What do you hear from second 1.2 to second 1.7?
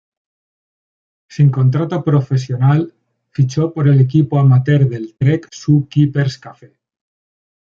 Sin